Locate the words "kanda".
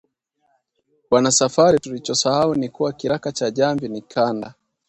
4.01-4.53